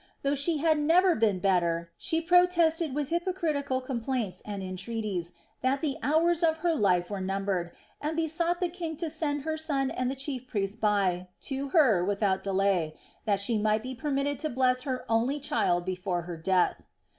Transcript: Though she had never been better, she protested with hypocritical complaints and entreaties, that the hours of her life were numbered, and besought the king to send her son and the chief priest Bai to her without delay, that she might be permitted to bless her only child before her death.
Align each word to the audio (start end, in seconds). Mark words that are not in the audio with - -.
Though 0.23 0.33
she 0.33 0.57
had 0.57 0.79
never 0.79 1.13
been 1.13 1.37
better, 1.37 1.91
she 1.95 2.21
protested 2.21 2.95
with 2.95 3.09
hypocritical 3.09 3.81
complaints 3.81 4.41
and 4.43 4.63
entreaties, 4.63 5.33
that 5.61 5.81
the 5.81 5.97
hours 6.01 6.41
of 6.41 6.57
her 6.65 6.73
life 6.73 7.11
were 7.11 7.21
numbered, 7.21 7.71
and 8.01 8.15
besought 8.17 8.59
the 8.59 8.67
king 8.67 8.97
to 8.97 9.11
send 9.11 9.43
her 9.43 9.57
son 9.57 9.91
and 9.91 10.09
the 10.09 10.15
chief 10.15 10.47
priest 10.47 10.81
Bai 10.81 11.27
to 11.41 11.67
her 11.69 12.03
without 12.03 12.41
delay, 12.41 12.95
that 13.25 13.39
she 13.39 13.59
might 13.59 13.83
be 13.83 13.93
permitted 13.93 14.39
to 14.39 14.49
bless 14.49 14.81
her 14.89 15.05
only 15.07 15.39
child 15.39 15.85
before 15.85 16.23
her 16.23 16.35
death. 16.35 16.83